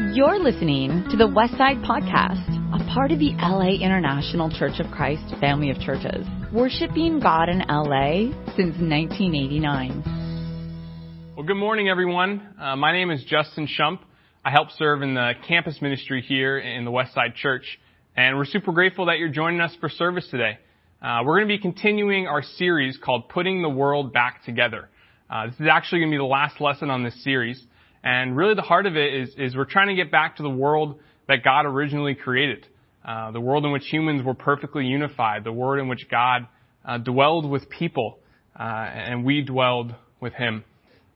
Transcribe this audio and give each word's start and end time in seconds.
You're 0.00 0.40
listening 0.42 1.04
to 1.10 1.16
the 1.16 1.28
Westside 1.28 1.84
Podcast, 1.84 2.48
a 2.74 2.78
part 2.92 3.12
of 3.12 3.18
the 3.18 3.32
LA 3.38 3.72
International 3.84 4.50
Church 4.50 4.80
of 4.80 4.90
Christ 4.90 5.22
family 5.40 5.68
of 5.70 5.78
churches, 5.78 6.26
worshiping 6.52 7.20
God 7.20 7.50
in 7.50 7.58
LA 7.58 8.32
since 8.56 8.80
1989. 8.80 11.34
Well, 11.36 11.44
good 11.46 11.58
morning, 11.58 11.90
everyone. 11.90 12.40
Uh, 12.58 12.76
my 12.76 12.92
name 12.92 13.10
is 13.10 13.22
Justin 13.24 13.68
Shump. 13.68 13.98
I 14.42 14.50
help 14.50 14.70
serve 14.70 15.02
in 15.02 15.12
the 15.12 15.34
campus 15.46 15.82
ministry 15.82 16.22
here 16.22 16.58
in 16.58 16.86
the 16.86 16.90
Westside 16.90 17.34
Church, 17.34 17.78
and 18.16 18.38
we're 18.38 18.46
super 18.46 18.72
grateful 18.72 19.04
that 19.06 19.18
you're 19.18 19.28
joining 19.28 19.60
us 19.60 19.76
for 19.80 19.90
service 19.90 20.26
today. 20.30 20.58
Uh, 21.02 21.20
we're 21.26 21.36
going 21.38 21.48
to 21.48 21.54
be 21.54 21.60
continuing 21.60 22.26
our 22.26 22.42
series 22.42 22.96
called 22.96 23.28
Putting 23.28 23.60
the 23.60 23.68
World 23.68 24.14
Back 24.14 24.46
Together. 24.46 24.88
Uh, 25.28 25.44
this 25.46 25.56
is 25.60 25.66
actually 25.70 26.00
going 26.00 26.10
to 26.10 26.14
be 26.14 26.18
the 26.18 26.24
last 26.24 26.58
lesson 26.58 26.88
on 26.90 27.04
this 27.04 27.22
series. 27.22 27.62
And 28.02 28.36
really 28.36 28.54
the 28.54 28.62
heart 28.62 28.86
of 28.86 28.96
it 28.96 29.14
is, 29.14 29.34
is 29.36 29.56
we're 29.56 29.64
trying 29.64 29.88
to 29.88 29.94
get 29.94 30.10
back 30.10 30.36
to 30.36 30.42
the 30.42 30.50
world 30.50 31.00
that 31.28 31.44
God 31.44 31.66
originally 31.66 32.14
created. 32.14 32.66
Uh, 33.04 33.30
the 33.30 33.40
world 33.40 33.64
in 33.64 33.72
which 33.72 33.86
humans 33.86 34.22
were 34.24 34.34
perfectly 34.34 34.84
unified, 34.84 35.44
the 35.44 35.52
world 35.52 35.80
in 35.80 35.88
which 35.88 36.06
God 36.10 36.46
uh, 36.84 36.98
dwelled 36.98 37.48
with 37.48 37.68
people, 37.68 38.18
uh, 38.58 38.62
and 38.62 39.24
we 39.24 39.42
dwelled 39.42 39.94
with 40.20 40.32
Him. 40.34 40.64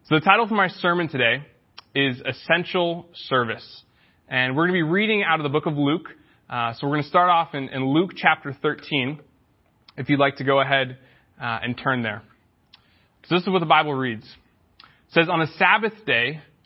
So 0.04 0.16
the 0.16 0.20
title 0.20 0.46
for 0.46 0.54
my 0.54 0.68
sermon 0.68 1.08
today 1.08 1.46
is 1.94 2.20
Essential 2.26 3.06
Service. 3.28 3.82
And 4.28 4.56
we're 4.56 4.66
going 4.66 4.80
to 4.80 4.86
be 4.86 4.90
reading 4.90 5.22
out 5.22 5.40
of 5.40 5.44
the 5.44 5.50
book 5.50 5.66
of 5.66 5.76
Luke. 5.76 6.08
Uh, 6.48 6.72
so 6.74 6.86
we're 6.86 6.94
going 6.94 7.02
to 7.02 7.08
start 7.08 7.30
off 7.30 7.54
in, 7.54 7.68
in, 7.68 7.86
Luke 7.86 8.12
chapter 8.16 8.56
13, 8.60 9.20
if 9.96 10.08
you'd 10.08 10.20
like 10.20 10.36
to 10.36 10.44
go 10.44 10.60
ahead 10.60 10.98
uh, 11.40 11.58
and 11.62 11.78
turn 11.78 12.02
there. 12.02 12.22
So 13.26 13.36
this 13.36 13.42
is 13.42 13.48
what 13.48 13.60
the 13.60 13.66
Bible 13.66 13.94
reads. 13.94 14.24
It 14.24 15.14
says, 15.14 15.28
On 15.30 15.40
a 15.40 15.46
Sabbath 15.58 16.04
day, 16.06 16.40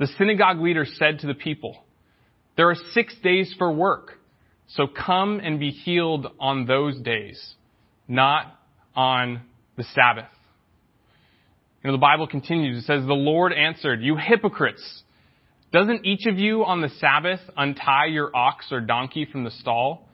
the 0.00 0.08
synagogue 0.18 0.60
leader 0.60 0.86
said 0.86 1.20
to 1.20 1.26
the 1.26 1.34
people, 1.34 1.76
There 2.56 2.70
are 2.70 2.76
six 2.92 3.14
days 3.22 3.54
for 3.58 3.70
work, 3.70 4.14
so 4.66 4.86
come 4.86 5.40
and 5.44 5.60
be 5.60 5.70
healed 5.70 6.26
on 6.40 6.64
those 6.64 6.98
days, 6.98 7.54
not 8.08 8.58
on 8.96 9.42
the 9.76 9.84
Sabbath. 9.84 10.30
You 11.84 11.88
know, 11.88 11.92
the 11.92 12.00
Bible 12.00 12.26
continues. 12.26 12.82
It 12.82 12.86
says, 12.86 13.06
The 13.06 13.12
Lord 13.12 13.52
answered, 13.52 14.00
You 14.00 14.16
hypocrites! 14.16 15.02
Doesn't 15.70 16.06
each 16.06 16.26
of 16.26 16.38
you 16.38 16.64
on 16.64 16.80
the 16.80 16.88
Sabbath 16.98 17.40
untie 17.56 18.06
your 18.06 18.34
ox 18.34 18.72
or 18.72 18.80
donkey 18.80 19.28
from 19.30 19.44
the 19.44 19.50
stall 19.50 20.08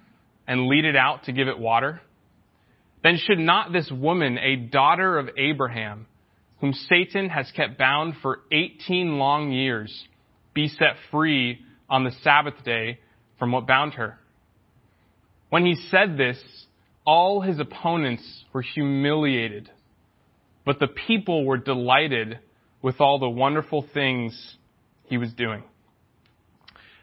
and 0.48 0.66
lead 0.66 0.84
it 0.84 0.96
out 0.96 1.24
to 1.24 1.32
give 1.32 1.46
it 1.46 1.58
water? 1.58 2.00
Then 3.04 3.18
should 3.18 3.38
not 3.38 3.72
this 3.72 3.90
woman, 3.90 4.36
a 4.36 4.56
daughter 4.56 5.16
of 5.16 5.30
Abraham, 5.38 6.06
whom 6.60 6.72
Satan 6.72 7.28
has 7.28 7.50
kept 7.54 7.78
bound 7.78 8.14
for 8.22 8.40
18 8.50 9.18
long 9.18 9.52
years, 9.52 10.06
be 10.54 10.68
set 10.68 10.96
free 11.10 11.60
on 11.88 12.04
the 12.04 12.12
Sabbath 12.22 12.64
day 12.64 12.98
from 13.38 13.52
what 13.52 13.66
bound 13.66 13.94
her. 13.94 14.18
When 15.50 15.64
he 15.64 15.74
said 15.90 16.16
this, 16.16 16.38
all 17.04 17.40
his 17.40 17.60
opponents 17.60 18.44
were 18.52 18.62
humiliated, 18.62 19.70
but 20.64 20.80
the 20.80 20.88
people 20.88 21.44
were 21.44 21.58
delighted 21.58 22.40
with 22.82 23.00
all 23.00 23.18
the 23.18 23.28
wonderful 23.28 23.86
things 23.94 24.56
he 25.04 25.18
was 25.18 25.32
doing. 25.32 25.62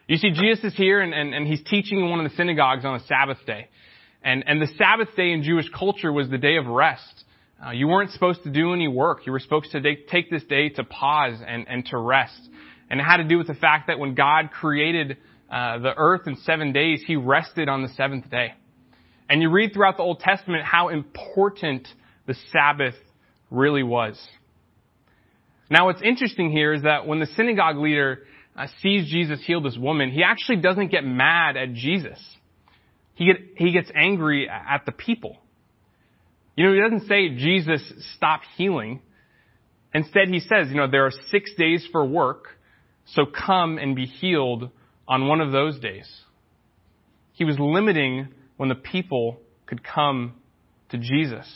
You 0.08 0.18
see, 0.18 0.32
Jesus 0.32 0.66
is 0.66 0.76
here 0.76 1.00
and, 1.00 1.14
and, 1.14 1.34
and 1.34 1.48
he's 1.48 1.64
teaching 1.64 2.00
in 2.00 2.10
one 2.10 2.24
of 2.24 2.30
the 2.30 2.36
synagogues 2.36 2.84
on 2.84 2.96
a 2.96 3.06
Sabbath 3.06 3.38
day. 3.46 3.70
And, 4.22 4.44
and 4.46 4.62
the 4.62 4.68
Sabbath 4.78 5.16
day 5.16 5.32
in 5.32 5.44
Jewish 5.44 5.70
culture 5.78 6.12
was 6.12 6.30
the 6.30 6.38
day 6.38 6.58
of 6.58 6.66
rest. 6.66 7.24
Uh, 7.66 7.72
you 7.72 7.88
weren't 7.88 8.12
supposed 8.12 8.44
to 8.44 8.50
do 8.50 8.74
any 8.74 8.88
work. 8.88 9.26
You 9.26 9.32
were 9.32 9.40
supposed 9.40 9.72
to 9.72 9.82
take 9.82 10.30
this 10.30 10.44
day 10.44 10.70
to 10.70 10.84
pause 10.84 11.40
and, 11.46 11.68
and 11.68 11.86
to 11.88 11.98
rest. 11.98 12.40
And 12.90 13.00
it 13.00 13.04
had 13.04 13.18
to 13.18 13.24
do 13.24 13.38
with 13.38 13.48
the 13.48 13.54
fact 13.54 13.88
that 13.88 14.00
when 14.00 14.16
God 14.16 14.52
created 14.52 15.18
uh, 15.50 15.80
the 15.80 15.94
earth 15.96 16.28
in 16.28 16.36
seven 16.38 16.74
days, 16.74 17.04
He 17.06 17.16
rested 17.16 17.70
on 17.70 17.82
the 17.82 17.90
seventh 17.90 18.30
day. 18.30 18.54
And 19.30 19.42
you 19.42 19.50
read 19.50 19.74
throughout 19.74 19.98
the 19.98 20.04
Old 20.04 20.20
Testament 20.20 20.64
how 20.64 20.90
important 20.90 21.88
the 22.28 22.36
Sabbath 22.52 22.96
really 23.50 23.84
was. 23.84 24.20
Now 25.70 25.86
what's 25.88 26.02
interesting 26.02 26.52
here 26.52 26.74
is 26.74 26.84
that 26.84 27.08
when 27.08 27.20
the 27.20 27.26
synagogue 27.26 27.78
leader 27.78 28.24
uh, 28.56 28.68
sees 28.82 29.10
Jesus 29.10 29.40
heal 29.46 29.62
this 29.62 29.78
woman, 29.78 30.12
he 30.12 30.24
actually 30.24 30.58
doesn't 30.58 30.92
get 30.92 31.04
mad 31.04 31.58
at 31.58 31.74
Jesus. 31.74 32.20
He, 33.16 33.26
get, 33.26 33.38
he 33.56 33.72
gets 33.72 33.90
angry 33.96 34.50
at 34.50 34.86
the 34.86 34.92
people. 34.92 35.38
You 36.56 36.66
know, 36.66 36.74
he 36.74 36.82
doesn't 36.82 37.08
say, 37.08 37.30
Jesus, 37.30 37.82
stop 38.16 38.42
healing. 38.58 39.02
Instead, 39.94 40.28
he 40.30 40.40
says, 40.40 40.70
you 40.70 40.76
know, 40.76 40.90
there 40.90 41.06
are 41.06 41.12
six 41.32 41.52
days 41.58 41.88
for 41.92 42.06
work, 42.06 42.46
so 43.06 43.24
come 43.26 43.78
and 43.78 43.96
be 43.96 44.06
healed 44.06 44.70
on 45.08 45.28
one 45.28 45.42
of 45.42 45.52
those 45.52 45.80
days. 45.80 46.10
He 47.34 47.46
was 47.46 47.58
limiting 47.60 48.30
when 48.58 48.70
the 48.70 48.76
people 48.76 49.40
could 49.66 49.84
come 49.84 50.36
to 50.90 50.98
Jesus. 50.98 51.48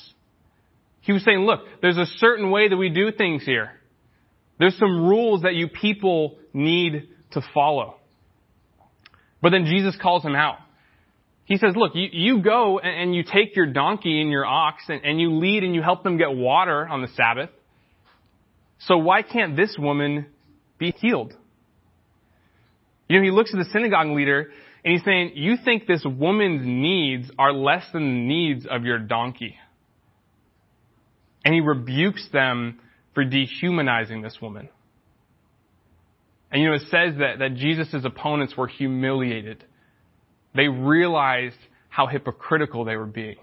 He 1.02 1.14
was 1.14 1.24
saying, 1.24 1.40
look, 1.40 1.62
there's 1.82 1.98
a 1.98 2.06
certain 2.18 2.50
way 2.52 2.68
that 2.68 2.76
we 2.76 2.90
do 2.90 3.12
things 3.12 3.44
here. 3.46 3.72
There's 4.60 4.78
some 4.78 5.08
rules 5.08 5.44
that 5.44 5.54
you 5.54 5.68
people 5.68 6.38
need 6.54 7.08
to 7.32 7.42
follow. 7.54 7.98
But 9.42 9.52
then 9.52 9.66
Jesus 9.66 9.96
calls 10.02 10.24
him 10.24 10.36
out. 10.36 10.58
He 11.48 11.56
says, 11.56 11.76
look, 11.78 11.94
you, 11.96 12.10
you 12.12 12.42
go 12.42 12.78
and, 12.80 13.16
you 13.16 13.24
take 13.24 13.56
your 13.56 13.68
donkey 13.68 14.22
and 14.22 14.30
your 14.30 14.46
ox 14.46 14.84
and, 14.90 15.04
and 15.06 15.20
you 15.20 15.32
lead 15.38 15.64
and 15.64 15.74
you 15.74 15.82
help 15.82 16.04
them 16.04 16.18
get 16.18 16.36
water 16.36 16.86
on 16.86 17.02
the 17.02 17.08
Sabbath. 17.16 17.50
So 18.80 18.98
why 18.98 19.22
can't 19.22 19.56
this 19.56 19.78
woman 19.80 20.28
be 20.78 20.92
healed? 20.92 21.34
You 23.08 23.18
know, 23.18 23.24
he 23.24 23.32
looks 23.32 23.54
at 23.54 23.60
the 23.60 23.70
synagogue 23.72 24.08
leader 24.08 24.52
and 24.84 24.94
he's 24.94 25.06
saying, 25.06 25.32
you 25.36 25.56
think 25.64 25.88
this 25.88 26.06
woman's 26.06 26.64
needs 26.66 27.32
are 27.40 27.54
less 27.54 27.86
than 27.94 28.04
the 28.04 28.28
needs 28.28 28.68
of 28.70 28.84
your 28.84 29.00
donkey. 29.00 29.56
And 31.46 31.54
he 31.54 31.62
rebukes 31.62 32.28
them 32.34 32.82
for 33.14 33.24
dehumanizing 33.24 34.22
this 34.22 34.38
woman. 34.42 34.68
And 36.52 36.62
you 36.62 36.68
know, 36.68 36.76
it 36.76 36.82
says 36.92 37.18
that, 37.20 37.40
that 37.40 37.56
Jesus' 37.56 38.04
opponents 38.04 38.58
were 38.58 38.68
humiliated 38.68 39.64
they 40.58 40.68
realized 40.68 41.58
how 41.90 42.08
hypocritical 42.08 42.86
they 42.86 42.96
were 42.96 43.06
being. 43.06 43.38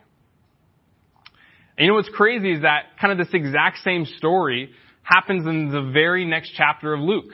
And 1.76 1.84
you 1.84 1.88
know 1.88 1.94
what's 1.94 2.08
crazy 2.08 2.52
is 2.52 2.62
that 2.62 2.98
kind 3.00 3.12
of 3.12 3.26
this 3.26 3.34
exact 3.34 3.78
same 3.84 4.06
story 4.06 4.70
happens 5.02 5.46
in 5.46 5.70
the 5.70 5.90
very 5.92 6.24
next 6.24 6.52
chapter 6.56 6.94
of 6.94 7.00
Luke. 7.00 7.32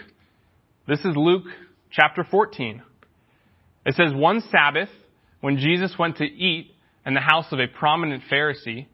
This 0.88 1.00
is 1.00 1.14
Luke 1.14 1.44
chapter 1.90 2.24
14. 2.24 2.82
It 3.86 3.94
says, 3.94 4.12
one 4.14 4.42
Sabbath, 4.50 4.88
when 5.40 5.58
Jesus 5.58 5.94
went 5.98 6.16
to 6.18 6.24
eat 6.24 6.74
in 7.06 7.14
the 7.14 7.20
house 7.20 7.46
of 7.52 7.58
a 7.58 7.66
prominent 7.66 8.22
Pharisee, 8.30 8.86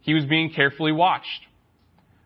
he 0.00 0.14
was 0.14 0.24
being 0.24 0.52
carefully 0.52 0.92
watched. 0.92 1.46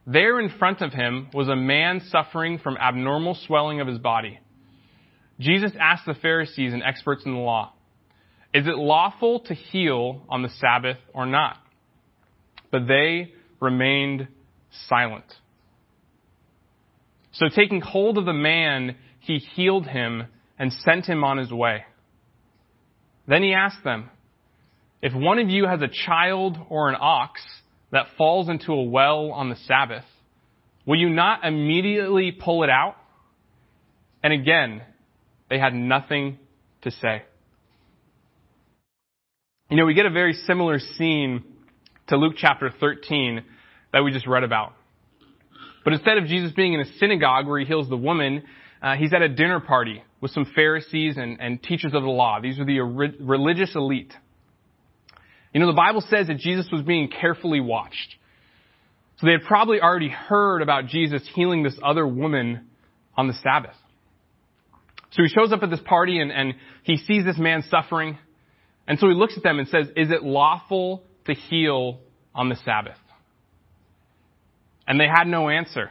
There 0.07 0.41
in 0.41 0.49
front 0.59 0.81
of 0.81 0.93
him 0.93 1.29
was 1.35 1.49
a 1.49 1.57
man 1.57 2.01
suffering 2.09 2.59
from 2.59 2.77
abnormal 2.77 3.37
swelling 3.47 3.81
of 3.81 3.87
his 3.87 3.99
body. 3.99 4.41
Jesus 5.39 5.73
asked 5.79 6.07
the 6.07 6.15
Pharisees 6.15 6.73
and 6.73 6.83
experts 6.83 7.25
in 7.25 7.33
the 7.33 7.39
law, 7.39 7.73
is 8.55 8.67
it 8.67 8.77
lawful 8.77 9.41
to 9.41 9.55
heal 9.55 10.23
on 10.29 10.43
the 10.43 10.49
Sabbath 10.49 10.99
or 11.13 11.27
not? 11.27 11.59
But 12.71 12.87
they 12.87 13.33
remained 13.61 14.29
silent. 14.89 15.25
So 17.33 17.47
taking 17.55 17.81
hold 17.81 18.19
of 18.19 18.25
the 18.25 18.33
man, 18.33 18.97
he 19.21 19.39
healed 19.39 19.87
him 19.87 20.25
and 20.59 20.73
sent 20.73 21.07
him 21.07 21.25
on 21.25 21.39
his 21.39 21.53
way. 21.53 21.85
Then 23.27 23.43
he 23.43 23.53
asked 23.53 23.85
them, 23.85 24.11
if 25.03 25.15
one 25.15 25.39
of 25.39 25.49
you 25.49 25.67
has 25.67 25.81
a 25.83 25.89
child 25.89 26.59
or 26.69 26.89
an 26.89 26.97
ox 26.99 27.41
that 27.93 28.07
falls 28.17 28.49
into 28.49 28.73
a 28.73 28.83
well 28.83 29.31
on 29.31 29.51
the 29.51 29.57
Sabbath, 29.57 30.05
will 30.87 30.99
you 30.99 31.11
not 31.11 31.45
immediately 31.45 32.33
pull 32.33 32.65
it 32.65 32.71
out? 32.71 32.97
And 34.23 34.33
again, 34.33 34.83
they 35.49 35.59
had 35.59 35.75
nothing 35.75 36.39
to 36.83 36.91
say. 36.91 37.23
You 39.71 39.77
know, 39.77 39.85
we 39.85 39.93
get 39.93 40.07
a 40.07 40.11
very 40.11 40.33
similar 40.33 40.79
scene 40.79 41.45
to 42.07 42.17
Luke 42.17 42.37
chapter 42.39 42.71
13 42.81 43.45
that 43.93 44.03
we 44.03 44.13
just 44.13 44.27
read 44.27 44.43
about. 44.43 44.73
But 45.85 45.93
instead 45.93 46.17
of 46.17 46.25
Jesus 46.25 46.53
being 46.53 46.73
in 46.73 46.81
a 46.81 46.87
synagogue 46.99 47.47
where 47.47 47.61
he 47.61 47.67
heals 47.67 47.87
the 47.87 47.97
woman, 47.97 48.45
uh, 48.81 48.95
he's 48.95 49.13
at 49.13 49.21
a 49.21 49.29
dinner 49.29 49.61
party 49.61 50.03
with 50.23 50.31
some 50.31 50.47
Pharisees 50.55 51.19
and, 51.19 51.39
and 51.39 51.63
teachers 51.63 51.93
of 51.93 52.03
the 52.03 52.09
law. 52.09 52.41
These 52.41 52.59
are 52.59 52.65
the 52.65 52.81
religious 52.81 53.75
elite. 53.75 54.15
You 55.53 55.61
know, 55.61 55.67
the 55.67 55.75
Bible 55.75 56.03
says 56.09 56.29
that 56.29 56.39
Jesus 56.39 56.67
was 56.73 56.81
being 56.81 57.11
carefully 57.11 57.61
watched. 57.61 58.17
So 59.19 59.27
they 59.27 59.33
had 59.33 59.43
probably 59.43 59.83
already 59.83 60.09
heard 60.09 60.63
about 60.63 60.87
Jesus 60.87 61.29
healing 61.35 61.63
this 61.63 61.79
other 61.85 62.07
woman 62.07 62.69
on 63.19 63.27
the 63.27 63.35
Sabbath. 63.35 63.77
So 65.11 65.23
he 65.23 65.29
shows 65.29 65.53
up 65.53 65.63
at 65.63 65.69
this 65.69 65.81
party 65.85 66.21
and, 66.21 66.33
and 66.33 66.55
he 66.85 66.97
sees 66.97 67.27
this 67.27 67.37
man 67.37 67.65
suffering. 67.71 68.17
And 68.89 68.99
so 68.99 69.07
he 69.07 69.15
looks 69.15 69.37
at 69.37 69.43
them 69.43 69.59
and 69.59 69.69
says, 69.69 69.87
Is 69.95 70.11
it 70.11 70.25
lawful 70.25 71.05
to 71.27 71.35
heal 71.35 72.01
on 72.35 72.49
the 72.49 72.57
Sabbath? 72.65 72.97
And 74.87 74.99
they 74.99 75.07
had 75.07 75.29
no 75.29 75.51
answer. 75.51 75.91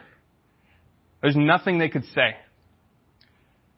There's 1.21 1.35
nothing 1.35 1.77
they 1.77 1.89
could 1.89 2.05
say. 2.15 2.35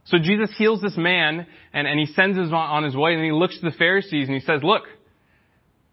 So 0.06 0.18
Jesus 0.18 0.50
heals 0.58 0.82
this 0.82 0.98
man 0.98 1.46
and, 1.74 1.86
and 1.86 2.00
he 2.00 2.06
sends 2.08 2.38
him 2.38 2.54
on 2.54 2.84
his 2.84 2.96
way 2.96 3.14
and 3.14 3.24
he 3.24 3.32
looks 3.32 3.60
to 3.60 3.70
the 3.70 3.76
Pharisees 3.76 4.28
and 4.28 4.36
he 4.36 4.40
says, 4.40 4.62
look, 4.64 4.84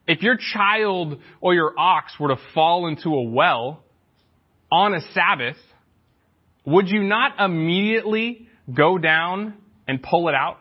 if 0.07 0.23
your 0.23 0.37
child 0.55 1.19
or 1.41 1.53
your 1.53 1.75
ox 1.77 2.13
were 2.19 2.29
to 2.29 2.39
fall 2.55 2.87
into 2.87 3.11
a 3.11 3.23
well 3.23 3.83
on 4.71 4.95
a 4.95 5.01
Sabbath, 5.13 5.57
would 6.65 6.89
you 6.89 7.03
not 7.03 7.41
immediately 7.41 8.49
go 8.73 8.99
down 8.99 9.55
and 9.89 10.01
pull 10.01 10.29
it 10.29 10.35
out? 10.35 10.59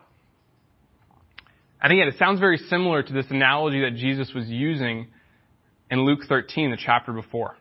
And 1.82 1.92
again, 1.92 2.08
it 2.08 2.18
sounds 2.18 2.40
very 2.40 2.58
similar 2.58 3.02
to 3.02 3.12
this 3.12 3.26
analogy 3.30 3.82
that 3.82 3.96
Jesus 3.96 4.32
was 4.34 4.48
using 4.48 5.08
in 5.90 6.00
Luke 6.00 6.20
13, 6.28 6.70
the 6.70 6.76
chapter 6.76 7.12
before. 7.12 7.56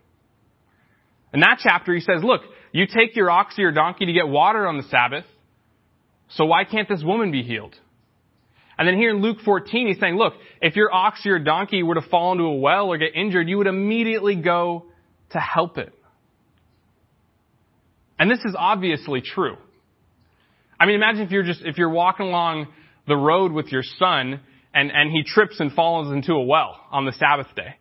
In 1.34 1.42
that 1.42 1.60
chapter, 1.62 1.94
he 1.94 2.00
says, 2.00 2.24
look, 2.24 2.42
you 2.72 2.88
take 2.88 3.16
your 3.16 3.30
ox 3.30 3.58
or 3.58 3.64
your 3.64 3.72
donkey 3.72 4.06
to 4.06 4.14
get 4.14 4.28
water 4.28 4.68
on 4.68 4.78
the 4.78 4.84
Sabbath, 4.84 5.26
so 6.30 6.46
why 6.46 6.64
can't 6.64 6.88
this 6.88 7.04
woman 7.04 7.32
be 7.32 7.44
healed? 7.44 7.76
And 8.78 8.88
then 8.88 8.96
here 8.96 9.12
in 9.12 9.22
Luke 9.22 9.38
14, 9.44 9.88
he's 9.88 10.00
saying, 10.00 10.16
look, 10.16 10.34
if 10.62 10.76
your 10.76 10.94
ox 10.94 11.26
or 11.26 11.30
your 11.30 11.40
donkey 11.40 11.84
were 11.84 11.96
to 11.96 12.02
fall 12.02 12.34
into 12.34 12.44
a 12.44 12.56
well 12.56 12.88
or 12.88 12.98
get 12.98 13.16
injured, 13.16 13.48
you 13.48 13.58
would 13.58 13.68
immediately 13.68 14.36
go 14.36 14.86
to 15.32 15.40
help 15.40 15.78
it. 15.78 15.94
And 18.20 18.30
this 18.30 18.40
is 18.40 18.56
obviously 18.58 19.22
true. 19.22 19.58
I 20.80 20.86
mean, 20.86 20.96
imagine 20.96 21.22
if 21.22 21.32
you're 21.32 21.44
just, 21.44 21.62
if 21.64 21.78
you're 21.78 21.90
walking 21.90 22.28
along 22.28 22.68
the 23.08 23.16
road 23.16 23.52
with 23.52 23.72
your 23.72 23.84
son 24.00 24.40
and, 24.74 24.92
and 24.92 25.12
he 25.12 25.24
trips 25.24 25.60
and 25.60 25.72
falls 25.72 26.12
into 26.12 26.34
a 26.34 26.44
well 26.44 26.80
on 26.92 27.06
the 27.06 27.14
Sabbath 27.14 27.48
day. 27.56 27.76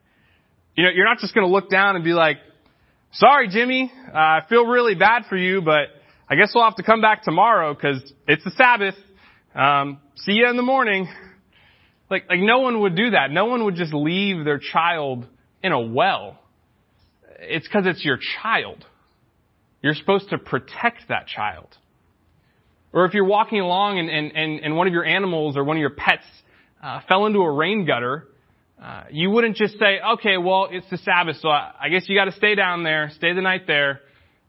You 0.77 0.85
know, 0.85 0.91
you're 0.95 1.05
not 1.05 1.19
just 1.19 1.35
going 1.35 1.47
to 1.47 1.53
look 1.53 1.71
down 1.71 1.97
and 1.97 2.05
be 2.05 2.13
like, 2.13 2.39
sorry, 3.13 3.49
Jimmy, 3.49 3.93
uh, 4.09 4.17
I 4.17 4.41
feel 4.49 4.67
really 4.67 4.95
bad 4.95 5.23
for 5.29 5.37
you, 5.37 5.63
but 5.63 5.89
I 6.29 6.37
guess 6.37 6.53
we'll 6.55 6.65
have 6.65 6.77
to 6.77 6.83
come 6.83 7.01
back 7.01 7.23
tomorrow 7.23 7.75
because 7.75 8.03
it's 8.27 8.45
the 8.45 8.51
Sabbath. 8.53 8.95
Um, 9.55 10.01
see 10.17 10.33
you 10.33 10.49
in 10.49 10.57
the 10.57 10.63
morning. 10.63 11.09
Like, 12.11 12.29
like 12.29 12.41
no 12.41 12.61
one 12.61 12.81
would 12.81 12.97
do 12.97 13.11
that. 13.11 13.31
No 13.31 13.47
one 13.47 13.65
would 13.65 13.77
just 13.77 13.93
leave 13.93 14.45
their 14.45 14.59
child 14.59 15.27
in 15.63 15.73
a 15.73 15.81
well. 15.81 16.39
It's 17.41 17.67
because 17.67 17.85
it's 17.87 18.05
your 18.05 18.19
child. 18.43 18.85
You're 19.83 19.95
supposed 19.95 20.31
to 20.31 20.39
protect 20.39 21.09
that 21.09 21.27
child. 21.27 21.77
Or 22.95 23.05
if 23.07 23.13
you're 23.13 23.25
walking 23.25 23.59
along 23.59 23.99
and, 23.99 24.09
and, 24.09 24.33
and, 24.37 24.61
and 24.61 24.77
one 24.77 24.87
of 24.87 24.93
your 24.93 25.05
animals 25.05 25.57
or 25.57 25.65
one 25.65 25.77
of 25.77 25.81
your 25.81 25.91
pets 25.91 26.23
uh, 26.81 27.01
fell 27.09 27.27
into 27.27 27.41
a 27.41 27.51
rain 27.51 27.85
gutter, 27.87 28.29
uh, 28.81 29.05
you 29.11 29.31
wouldn't 29.31 29.57
just 29.57 29.81
say, 29.81 29.99
okay, 30.15 30.37
well, 30.39 30.69
it's 30.71 30.89
the 30.91 30.99
Sabbath, 30.99 31.37
so 31.41 31.49
I, 31.49 31.73
I 31.83 31.89
guess 31.89 32.05
you 32.07 32.17
got 32.17 32.27
to 32.27 32.33
stay 32.33 32.55
down 32.55 32.85
there, 32.85 33.11
stay 33.17 33.33
the 33.33 33.43
night 33.43 33.63
there, 33.67 34.01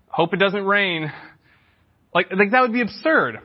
hope 0.07 0.31
it 0.35 0.37
doesn't 0.37 0.63
rain. 0.63 1.11
Like, 2.13 2.27
like 2.31 2.51
that 2.51 2.61
would 2.61 2.71
be 2.71 2.81
absurd. 2.81 3.39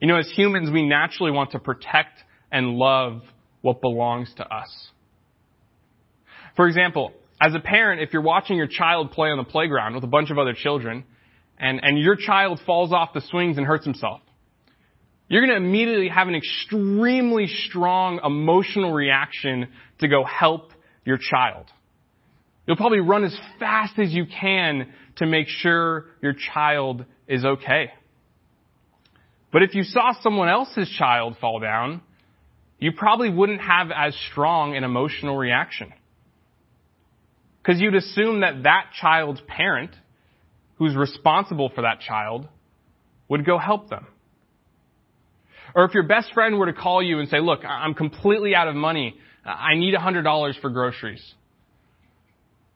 You 0.00 0.06
know, 0.06 0.16
as 0.16 0.30
humans, 0.30 0.70
we 0.72 0.86
naturally 0.86 1.32
want 1.32 1.50
to 1.52 1.58
protect 1.58 2.18
and 2.52 2.76
love 2.76 3.22
what 3.60 3.80
belongs 3.80 4.32
to 4.36 4.44
us. 4.44 4.88
For 6.54 6.68
example, 6.68 7.12
as 7.40 7.54
a 7.54 7.60
parent, 7.60 8.02
if 8.02 8.12
you're 8.12 8.22
watching 8.22 8.56
your 8.56 8.68
child 8.68 9.10
play 9.10 9.30
on 9.30 9.38
the 9.38 9.44
playground 9.44 9.96
with 9.96 10.04
a 10.04 10.08
bunch 10.08 10.30
of 10.30 10.38
other 10.38 10.52
children, 10.52 11.04
and, 11.62 11.80
and 11.82 11.98
your 11.98 12.16
child 12.16 12.60
falls 12.66 12.92
off 12.92 13.14
the 13.14 13.22
swings 13.22 13.56
and 13.56 13.66
hurts 13.66 13.84
himself, 13.84 14.20
you're 15.28 15.46
going 15.46 15.58
to 15.58 15.64
immediately 15.64 16.08
have 16.08 16.28
an 16.28 16.34
extremely 16.34 17.46
strong 17.46 18.20
emotional 18.22 18.92
reaction 18.92 19.68
to 20.00 20.08
go 20.08 20.24
help 20.24 20.72
your 21.06 21.16
child. 21.18 21.66
You'll 22.66 22.76
probably 22.76 23.00
run 23.00 23.24
as 23.24 23.36
fast 23.58 23.98
as 23.98 24.12
you 24.12 24.26
can 24.26 24.92
to 25.16 25.26
make 25.26 25.46
sure 25.48 26.06
your 26.20 26.34
child 26.52 27.06
is 27.28 27.44
okay. 27.44 27.92
But 29.52 29.62
if 29.62 29.74
you 29.74 29.84
saw 29.84 30.12
someone 30.20 30.48
else's 30.48 30.88
child 30.98 31.36
fall 31.40 31.60
down, 31.60 32.02
you 32.78 32.90
probably 32.92 33.30
wouldn't 33.30 33.60
have 33.60 33.90
as 33.94 34.16
strong 34.30 34.76
an 34.76 34.82
emotional 34.82 35.36
reaction. 35.36 35.92
Because 37.62 37.80
you'd 37.80 37.94
assume 37.94 38.40
that 38.40 38.64
that 38.64 38.86
child's 39.00 39.40
parent, 39.46 39.92
who's 40.82 40.96
responsible 40.96 41.70
for 41.72 41.82
that 41.82 42.00
child, 42.00 42.48
would 43.28 43.46
go 43.46 43.56
help 43.56 43.88
them. 43.88 44.04
Or 45.76 45.84
if 45.84 45.94
your 45.94 46.02
best 46.02 46.34
friend 46.34 46.58
were 46.58 46.66
to 46.66 46.72
call 46.72 47.00
you 47.00 47.20
and 47.20 47.28
say, 47.28 47.38
look, 47.38 47.60
I'm 47.64 47.94
completely 47.94 48.56
out 48.56 48.66
of 48.66 48.74
money. 48.74 49.14
I 49.44 49.76
need 49.76 49.94
$100 49.94 50.60
for 50.60 50.70
groceries. 50.70 51.22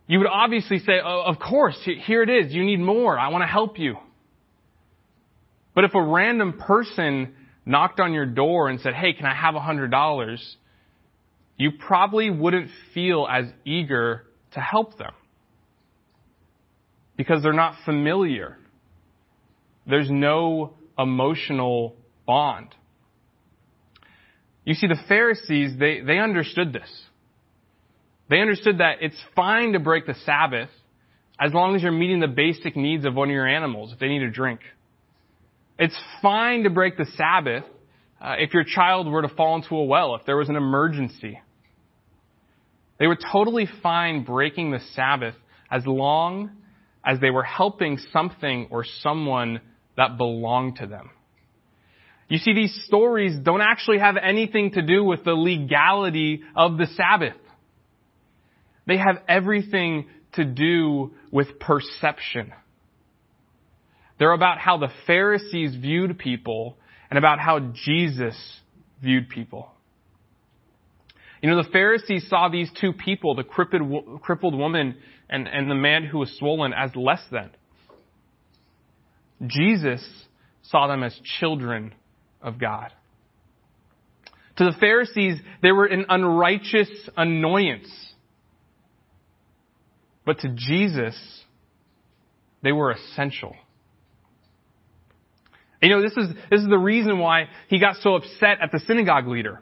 You 0.06 0.20
would 0.20 0.28
obviously 0.28 0.78
say, 0.78 1.00
oh, 1.04 1.24
of 1.26 1.40
course, 1.40 1.76
here 1.84 2.22
it 2.22 2.30
is. 2.30 2.52
You 2.52 2.64
need 2.64 2.78
more. 2.78 3.18
I 3.18 3.30
want 3.30 3.42
to 3.42 3.48
help 3.48 3.76
you. 3.76 3.96
But 5.74 5.82
if 5.82 5.96
a 5.96 6.00
random 6.00 6.60
person 6.60 7.34
knocked 7.64 7.98
on 7.98 8.12
your 8.12 8.26
door 8.26 8.68
and 8.68 8.80
said, 8.80 8.94
hey, 8.94 9.14
can 9.14 9.26
I 9.26 9.34
have 9.34 9.56
$100? 9.56 10.38
You 11.56 11.72
probably 11.84 12.30
wouldn't 12.30 12.70
feel 12.94 13.26
as 13.28 13.46
eager 13.64 14.26
to 14.52 14.60
help 14.60 14.96
them. 14.96 15.12
Because 17.16 17.42
they're 17.42 17.52
not 17.52 17.76
familiar. 17.84 18.58
There's 19.86 20.10
no 20.10 20.74
emotional 20.98 21.96
bond. 22.26 22.68
You 24.64 24.74
see, 24.74 24.88
the 24.88 24.98
Pharisees, 25.08 25.78
they, 25.78 26.00
they 26.00 26.18
understood 26.18 26.72
this. 26.72 26.90
They 28.28 28.40
understood 28.40 28.78
that 28.78 28.96
it's 29.00 29.16
fine 29.36 29.72
to 29.72 29.78
break 29.78 30.06
the 30.06 30.16
Sabbath 30.24 30.70
as 31.38 31.52
long 31.52 31.76
as 31.76 31.82
you're 31.82 31.92
meeting 31.92 32.20
the 32.20 32.26
basic 32.26 32.76
needs 32.76 33.04
of 33.04 33.14
one 33.14 33.28
of 33.28 33.32
your 33.32 33.46
animals 33.46 33.92
if 33.92 33.98
they 33.98 34.08
need 34.08 34.22
a 34.22 34.30
drink. 34.30 34.60
It's 35.78 35.96
fine 36.22 36.64
to 36.64 36.70
break 36.70 36.96
the 36.96 37.06
Sabbath 37.16 37.64
uh, 38.20 38.36
if 38.38 38.54
your 38.54 38.64
child 38.64 39.06
were 39.06 39.22
to 39.22 39.28
fall 39.28 39.56
into 39.56 39.76
a 39.76 39.84
well, 39.84 40.16
if 40.16 40.24
there 40.24 40.36
was 40.36 40.48
an 40.48 40.56
emergency. 40.56 41.38
They 42.98 43.06
were 43.06 43.18
totally 43.32 43.68
fine 43.82 44.24
breaking 44.24 44.70
the 44.70 44.80
Sabbath 44.94 45.34
as 45.70 45.86
long 45.86 46.50
as 47.06 47.20
they 47.20 47.30
were 47.30 47.44
helping 47.44 47.98
something 48.12 48.66
or 48.70 48.84
someone 49.02 49.60
that 49.96 50.18
belonged 50.18 50.76
to 50.76 50.86
them. 50.86 51.10
You 52.28 52.38
see, 52.38 52.52
these 52.52 52.84
stories 52.86 53.38
don't 53.40 53.60
actually 53.60 54.00
have 54.00 54.16
anything 54.20 54.72
to 54.72 54.82
do 54.82 55.04
with 55.04 55.22
the 55.22 55.32
legality 55.32 56.42
of 56.56 56.76
the 56.76 56.86
Sabbath. 56.96 57.36
They 58.86 58.96
have 58.96 59.22
everything 59.28 60.06
to 60.32 60.44
do 60.44 61.12
with 61.30 61.60
perception. 61.60 62.52
They're 64.18 64.32
about 64.32 64.58
how 64.58 64.78
the 64.78 64.88
Pharisees 65.06 65.76
viewed 65.76 66.18
people 66.18 66.76
and 67.10 67.18
about 67.18 67.38
how 67.38 67.60
Jesus 67.60 68.36
viewed 69.00 69.28
people. 69.28 69.70
You 71.42 71.50
know, 71.50 71.62
the 71.62 71.68
Pharisees 71.70 72.28
saw 72.28 72.48
these 72.48 72.70
two 72.80 72.92
people, 72.92 73.34
the 73.34 73.44
crippled, 73.44 74.22
crippled 74.22 74.54
woman 74.54 74.96
and, 75.28 75.48
and 75.48 75.70
the 75.70 75.74
man 75.74 76.04
who 76.04 76.18
was 76.18 76.30
swollen, 76.38 76.72
as 76.72 76.94
less 76.94 77.20
than. 77.30 77.50
Jesus 79.46 80.06
saw 80.62 80.86
them 80.86 81.02
as 81.02 81.18
children 81.38 81.94
of 82.40 82.58
God. 82.58 82.92
To 84.56 84.64
the 84.64 84.72
Pharisees, 84.80 85.38
they 85.62 85.72
were 85.72 85.84
an 85.84 86.06
unrighteous 86.08 86.88
annoyance. 87.16 87.88
But 90.24 90.40
to 90.40 90.48
Jesus, 90.48 91.16
they 92.62 92.72
were 92.72 92.90
essential. 92.90 93.54
You 95.82 95.90
know, 95.90 96.02
this 96.02 96.16
is, 96.16 96.34
this 96.50 96.62
is 96.62 96.68
the 96.68 96.78
reason 96.78 97.18
why 97.18 97.44
he 97.68 97.78
got 97.78 97.96
so 97.96 98.14
upset 98.14 98.58
at 98.62 98.72
the 98.72 98.80
synagogue 98.86 99.28
leader. 99.28 99.60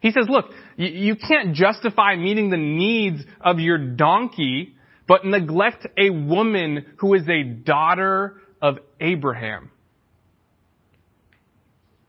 He 0.00 0.12
says, 0.12 0.26
look, 0.28 0.46
you, 0.76 1.16
can't 1.16 1.54
justify 1.54 2.16
meeting 2.16 2.50
the 2.50 2.56
needs 2.56 3.20
of 3.40 3.58
your 3.58 3.78
donkey, 3.78 4.74
but 5.08 5.24
neglect 5.24 5.86
a 5.96 6.10
woman 6.10 6.86
who 6.98 7.14
is 7.14 7.28
a 7.28 7.42
daughter 7.42 8.36
of 8.62 8.78
Abraham. 9.00 9.70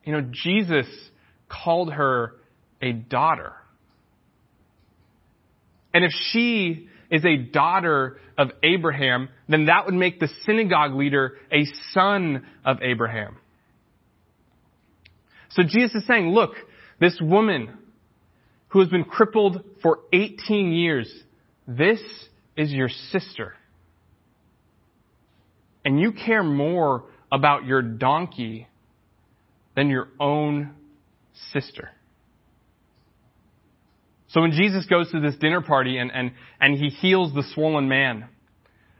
You 0.03 0.13
know, 0.13 0.29
Jesus 0.31 0.87
called 1.47 1.93
her 1.93 2.35
a 2.81 2.93
daughter. 2.93 3.53
And 5.93 6.03
if 6.03 6.11
she 6.31 6.89
is 7.09 7.25
a 7.25 7.37
daughter 7.37 8.17
of 8.37 8.51
Abraham, 8.61 9.29
then 9.47 9.65
that 9.65 9.85
would 9.85 9.95
make 9.95 10.19
the 10.19 10.29
synagogue 10.45 10.93
leader 10.93 11.37
a 11.51 11.65
son 11.93 12.45
of 12.63 12.81
Abraham. 12.83 13.37
So 15.49 15.63
Jesus 15.63 15.95
is 15.95 16.07
saying, 16.07 16.29
look, 16.29 16.51
this 16.99 17.19
woman 17.21 17.77
who 18.69 18.79
has 18.79 18.89
been 18.89 19.03
crippled 19.03 19.63
for 19.81 19.99
18 20.13 20.71
years, 20.71 21.11
this 21.67 21.99
is 22.55 22.71
your 22.71 22.89
sister. 22.89 23.53
And 25.83 25.99
you 25.99 26.11
care 26.11 26.43
more 26.43 27.05
about 27.31 27.65
your 27.65 27.81
donkey 27.81 28.67
than 29.75 29.89
your 29.89 30.09
own 30.19 30.71
sister. 31.53 31.89
So 34.27 34.41
when 34.41 34.51
Jesus 34.51 34.85
goes 34.85 35.09
to 35.11 35.19
this 35.19 35.35
dinner 35.37 35.61
party 35.61 35.97
and, 35.97 36.11
and, 36.13 36.31
and 36.61 36.77
he 36.77 36.89
heals 36.89 37.33
the 37.33 37.43
swollen 37.55 37.87
man, 37.87 38.25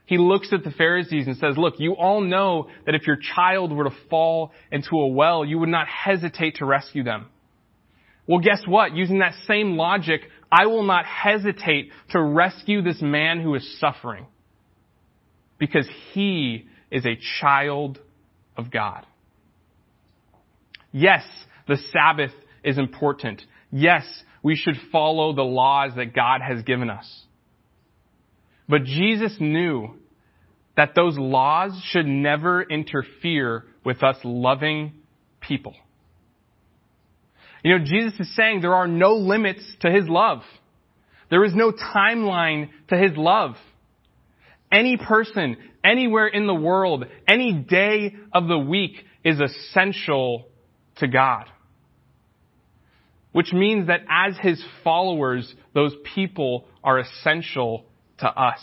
he 0.06 0.18
looks 0.18 0.52
at 0.52 0.64
the 0.64 0.72
Pharisees 0.72 1.28
and 1.28 1.38
says, 1.38 1.56
look, 1.56 1.76
you 1.80 1.94
all 1.94 2.22
know 2.22 2.70
that 2.88 2.96
if 2.96 3.06
your 3.06 3.18
child 3.36 3.72
were 3.72 3.84
to 3.84 3.96
fall 4.10 4.52
into 4.72 4.96
a 4.96 5.08
well, 5.08 5.46
you 5.46 5.60
would 5.60 5.70
not 5.70 5.88
hesitate 5.88 6.56
to 6.56 6.66
rescue 6.66 7.04
them. 7.04 7.28
Well, 8.30 8.42
guess 8.42 8.62
what? 8.68 8.96
Using 8.96 9.20
that 9.20 9.34
same 9.48 9.76
logic, 9.76 10.22
I 10.52 10.68
will 10.68 10.84
not 10.84 11.04
hesitate 11.04 11.90
to 12.12 12.22
rescue 12.22 12.84
this 12.84 13.02
man 13.02 13.42
who 13.42 13.56
is 13.56 13.80
suffering 13.80 14.28
because 15.58 15.90
he 16.14 16.68
is 16.92 17.08
a 17.08 17.18
child 17.42 17.98
of 18.56 18.70
God. 18.70 19.08
Yes, 20.92 21.24
the 21.68 21.78
Sabbath 21.92 22.30
is 22.64 22.78
important. 22.78 23.42
Yes, 23.72 24.06
we 24.44 24.56
should 24.56 24.78
follow 24.92 25.34
the 25.34 25.42
laws 25.42 25.94
that 25.96 26.14
God 26.14 26.42
has 26.48 26.62
given 26.62 26.92
us. 26.92 27.24
But 28.68 28.84
Jesus 28.84 29.38
knew 29.40 29.96
that 30.78 30.94
those 30.96 31.18
laws 31.18 31.72
should 31.90 32.06
never 32.06 32.62
interfere 32.62 33.66
with 33.84 34.04
us 34.04 34.18
loving 34.24 34.94
people. 35.42 35.74
You 37.64 37.78
know, 37.78 37.86
Jesus 37.86 38.20
is 38.20 38.36
saying 38.36 38.62
there 38.62 38.76
are 38.76 38.88
no 38.88 39.16
limits 39.16 39.64
to 39.82 39.92
His 39.92 40.08
love. 40.08 40.42
There 41.30 41.44
is 41.44 41.54
no 41.54 41.72
timeline 41.72 42.70
to 42.90 42.98
His 42.98 43.12
love. 43.16 43.56
Any 44.72 44.98
person, 44.98 45.58
anywhere 45.84 46.28
in 46.28 46.48
the 46.48 46.54
world, 46.54 47.06
any 47.28 47.54
day 47.54 48.16
of 48.34 48.48
the 48.48 48.58
week 48.58 49.04
is 49.24 49.40
essential 49.40 50.48
to 50.98 51.08
God. 51.08 51.46
Which 53.32 53.52
means 53.54 53.88
that 53.88 54.02
as 54.10 54.38
His 54.42 54.64
followers, 54.84 55.54
those 55.74 55.94
people 56.16 56.66
are 56.84 57.00
essential 57.00 57.86
to 58.20 58.28
us. 58.28 58.60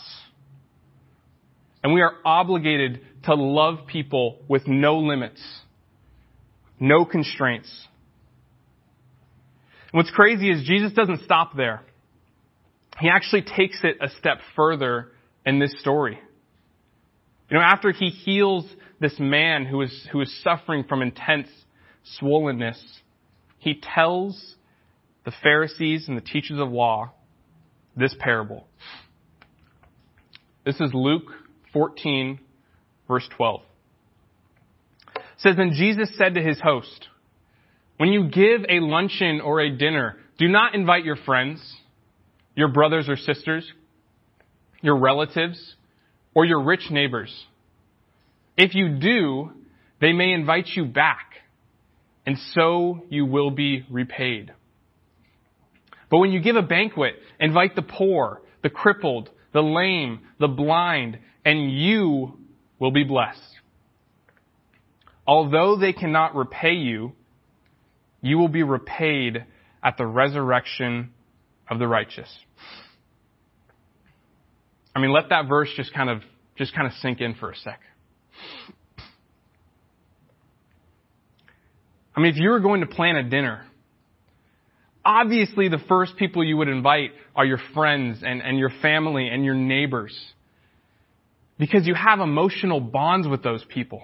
And 1.83 1.93
we 1.93 2.01
are 2.01 2.13
obligated 2.25 3.01
to 3.25 3.35
love 3.35 3.87
people 3.87 4.39
with 4.47 4.67
no 4.67 4.99
limits, 4.99 5.41
no 6.79 7.05
constraints. 7.05 7.69
What's 9.97 10.11
crazy 10.11 10.51
is 10.51 10.61
Jesus 10.63 10.93
doesn't 10.93 11.23
stop 11.23 11.57
there. 11.57 11.81
He 12.99 13.09
actually 13.09 13.41
takes 13.41 13.79
it 13.83 13.97
a 13.99 14.09
step 14.19 14.37
further 14.55 15.07
in 15.43 15.57
this 15.57 15.73
story. 15.79 16.19
You 17.49 17.57
know, 17.57 17.63
after 17.63 17.91
he 17.91 18.09
heals 18.09 18.63
this 18.99 19.15
man 19.19 19.65
who 19.65 19.81
is, 19.81 20.07
who 20.11 20.21
is 20.21 20.43
suffering 20.43 20.83
from 20.83 21.01
intense 21.01 21.47
swollenness, 22.21 22.79
he 23.57 23.81
tells 23.81 24.55
the 25.25 25.33
Pharisees 25.41 26.07
and 26.07 26.15
the 26.15 26.21
teachers 26.21 26.59
of 26.59 26.69
law 26.69 27.13
this 27.95 28.15
parable. 28.19 28.67
This 30.63 30.75
is 30.79 30.91
Luke 30.93 31.31
14, 31.73 32.39
verse 33.07 33.27
12. 33.35 33.61
It 35.15 35.21
says, 35.37 35.55
Then 35.55 35.71
Jesus 35.73 36.15
said 36.15 36.35
to 36.35 36.41
his 36.43 36.61
host, 36.61 37.07
When 37.97 38.09
you 38.09 38.29
give 38.29 38.61
a 38.69 38.79
luncheon 38.79 39.41
or 39.41 39.59
a 39.59 39.75
dinner, 39.75 40.17
do 40.37 40.47
not 40.47 40.75
invite 40.75 41.03
your 41.03 41.15
friends, 41.15 41.59
your 42.55 42.67
brothers 42.69 43.09
or 43.09 43.17
sisters, 43.17 43.69
your 44.81 44.97
relatives, 44.97 45.75
or 46.35 46.45
your 46.45 46.61
rich 46.61 46.91
neighbors. 46.91 47.33
If 48.55 48.75
you 48.75 48.99
do, 48.99 49.51
they 49.99 50.13
may 50.13 50.31
invite 50.31 50.67
you 50.75 50.85
back, 50.85 51.33
and 52.25 52.37
so 52.53 53.01
you 53.09 53.25
will 53.25 53.49
be 53.49 53.85
repaid. 53.89 54.53
But 56.09 56.19
when 56.19 56.31
you 56.31 56.39
give 56.39 56.55
a 56.55 56.61
banquet, 56.61 57.15
invite 57.39 57.75
the 57.75 57.81
poor, 57.81 58.41
the 58.61 58.69
crippled, 58.69 59.29
the 59.53 59.61
lame, 59.61 60.21
the 60.39 60.47
blind, 60.47 61.17
and 61.43 61.71
you 61.71 62.37
will 62.79 62.91
be 62.91 63.03
blessed. 63.03 63.41
Although 65.25 65.77
they 65.77 65.93
cannot 65.93 66.35
repay 66.35 66.73
you, 66.73 67.13
you 68.27 68.37
will 68.37 68.49
be 68.49 68.63
repaid 68.63 69.45
at 69.83 69.97
the 69.97 70.05
resurrection 70.05 71.11
of 71.69 71.79
the 71.79 71.87
righteous. 71.87 72.29
I 74.95 74.99
mean, 74.99 75.11
let 75.11 75.29
that 75.29 75.47
verse 75.47 75.69
just 75.75 75.93
kind 75.93 76.09
of, 76.09 76.21
just 76.57 76.75
kind 76.75 76.87
of 76.87 76.93
sink 76.93 77.21
in 77.21 77.35
for 77.35 77.51
a 77.51 77.55
sec. 77.55 77.79
I 82.15 82.19
mean, 82.19 82.31
if 82.31 82.37
you 82.37 82.49
were 82.49 82.59
going 82.59 82.81
to 82.81 82.87
plan 82.87 83.15
a 83.15 83.23
dinner, 83.23 83.65
obviously 85.05 85.69
the 85.69 85.77
first 85.87 86.17
people 86.17 86.43
you 86.43 86.57
would 86.57 86.67
invite 86.67 87.11
are 87.35 87.45
your 87.45 87.59
friends 87.73 88.23
and, 88.25 88.41
and 88.41 88.57
your 88.57 88.71
family 88.81 89.29
and 89.29 89.45
your 89.45 89.53
neighbors 89.53 90.17
because 91.59 91.85
you 91.85 91.93
have 91.93 92.19
emotional 92.19 92.79
bonds 92.79 93.27
with 93.27 93.43
those 93.43 93.63
people. 93.65 94.03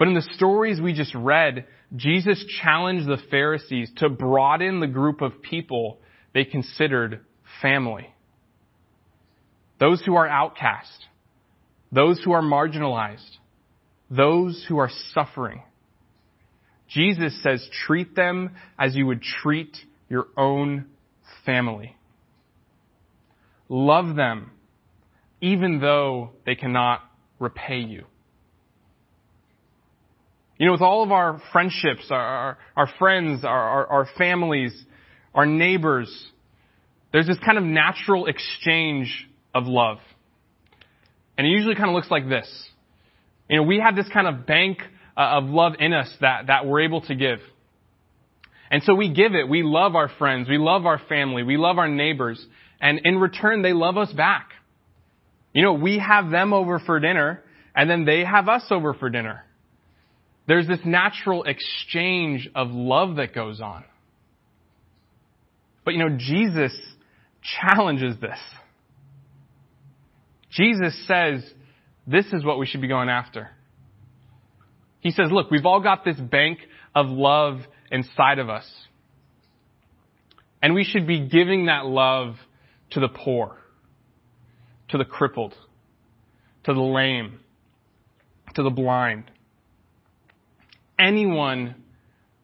But 0.00 0.08
in 0.08 0.14
the 0.14 0.28
stories 0.34 0.80
we 0.80 0.94
just 0.94 1.14
read, 1.14 1.66
Jesus 1.94 2.42
challenged 2.62 3.06
the 3.06 3.18
Pharisees 3.30 3.92
to 3.98 4.08
broaden 4.08 4.80
the 4.80 4.86
group 4.86 5.20
of 5.20 5.42
people 5.42 5.98
they 6.32 6.46
considered 6.46 7.20
family. 7.60 8.08
Those 9.78 10.02
who 10.02 10.14
are 10.14 10.26
outcast, 10.26 11.04
those 11.92 12.18
who 12.24 12.32
are 12.32 12.40
marginalized, 12.40 13.28
those 14.10 14.64
who 14.70 14.78
are 14.78 14.88
suffering. 15.12 15.62
Jesus 16.88 17.38
says 17.42 17.68
treat 17.86 18.16
them 18.16 18.52
as 18.78 18.96
you 18.96 19.04
would 19.04 19.20
treat 19.20 19.76
your 20.08 20.28
own 20.34 20.86
family. 21.44 21.94
Love 23.68 24.16
them 24.16 24.52
even 25.42 25.78
though 25.78 26.30
they 26.46 26.54
cannot 26.54 27.02
repay 27.38 27.80
you. 27.80 28.06
You 30.60 30.66
know, 30.66 30.72
with 30.72 30.82
all 30.82 31.02
of 31.02 31.10
our 31.10 31.40
friendships, 31.52 32.08
our, 32.10 32.20
our, 32.20 32.58
our 32.76 32.88
friends, 32.98 33.46
our, 33.46 33.58
our, 33.58 33.86
our 33.86 34.08
families, 34.18 34.78
our 35.34 35.46
neighbors, 35.46 36.14
there's 37.14 37.26
this 37.26 37.38
kind 37.42 37.56
of 37.56 37.64
natural 37.64 38.26
exchange 38.26 39.26
of 39.54 39.64
love. 39.66 39.96
And 41.38 41.46
it 41.46 41.50
usually 41.50 41.76
kind 41.76 41.88
of 41.88 41.94
looks 41.94 42.10
like 42.10 42.28
this. 42.28 42.46
You 43.48 43.56
know, 43.56 43.62
we 43.62 43.80
have 43.80 43.96
this 43.96 44.08
kind 44.12 44.28
of 44.28 44.44
bank 44.44 44.80
uh, 45.16 45.38
of 45.38 45.44
love 45.44 45.76
in 45.78 45.94
us 45.94 46.14
that, 46.20 46.48
that 46.48 46.66
we're 46.66 46.82
able 46.82 47.00
to 47.06 47.14
give. 47.14 47.38
And 48.70 48.82
so 48.82 48.94
we 48.94 49.14
give 49.14 49.34
it. 49.34 49.48
We 49.48 49.62
love 49.62 49.94
our 49.96 50.10
friends. 50.18 50.46
We 50.46 50.58
love 50.58 50.84
our 50.84 51.00
family. 51.08 51.42
We 51.42 51.56
love 51.56 51.78
our 51.78 51.88
neighbors. 51.88 52.44
And 52.82 53.00
in 53.04 53.16
return, 53.16 53.62
they 53.62 53.72
love 53.72 53.96
us 53.96 54.12
back. 54.12 54.50
You 55.54 55.62
know, 55.62 55.72
we 55.72 56.00
have 56.00 56.30
them 56.30 56.52
over 56.52 56.78
for 56.80 57.00
dinner, 57.00 57.42
and 57.74 57.88
then 57.88 58.04
they 58.04 58.26
have 58.26 58.50
us 58.50 58.64
over 58.70 58.92
for 58.92 59.08
dinner. 59.08 59.42
There's 60.50 60.66
this 60.66 60.80
natural 60.84 61.44
exchange 61.44 62.50
of 62.56 62.72
love 62.72 63.18
that 63.18 63.32
goes 63.32 63.60
on. 63.60 63.84
But 65.84 65.94
you 65.94 66.00
know, 66.00 66.16
Jesus 66.18 66.76
challenges 67.40 68.16
this. 68.20 68.36
Jesus 70.50 71.06
says, 71.06 71.48
this 72.04 72.26
is 72.32 72.44
what 72.44 72.58
we 72.58 72.66
should 72.66 72.80
be 72.80 72.88
going 72.88 73.08
after. 73.08 73.50
He 74.98 75.12
says, 75.12 75.28
look, 75.30 75.52
we've 75.52 75.66
all 75.66 75.80
got 75.80 76.04
this 76.04 76.18
bank 76.18 76.58
of 76.96 77.06
love 77.06 77.60
inside 77.92 78.40
of 78.40 78.50
us. 78.50 78.68
And 80.60 80.74
we 80.74 80.82
should 80.82 81.06
be 81.06 81.28
giving 81.28 81.66
that 81.66 81.86
love 81.86 82.34
to 82.90 82.98
the 82.98 83.08
poor 83.08 83.56
to 84.88 84.98
the 84.98 85.04
crippled, 85.04 85.54
to 86.64 86.74
the 86.74 86.80
lame, 86.80 87.38
to 88.56 88.64
the 88.64 88.70
blind. 88.70 89.30
Anyone 91.00 91.74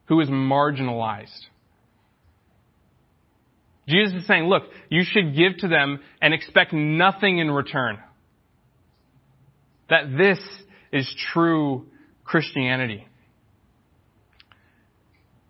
who 0.06 0.20
is 0.20 0.28
marginalized. 0.28 1.46
Jesus 3.88 4.20
is 4.20 4.26
saying, 4.26 4.44
look, 4.44 4.64
you 4.88 5.02
should 5.04 5.36
give 5.36 5.58
to 5.58 5.68
them 5.68 6.00
and 6.20 6.34
expect 6.34 6.72
nothing 6.72 7.38
in 7.38 7.50
return. 7.50 7.98
That 9.88 10.16
this 10.16 10.38
is 10.92 11.12
true 11.32 11.86
Christianity. 12.24 13.06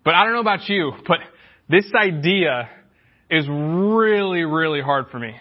But 0.05 0.15
I 0.15 0.25
don't 0.25 0.35
know 0.35 0.41
about 0.41 0.69
you, 0.69 0.93
but 1.07 1.19
this 1.69 1.91
idea 1.95 2.69
is 3.31 3.47
really, 3.49 4.45
really 4.45 4.81
hard 4.81 5.07
for 5.11 5.19
me. 5.19 5.35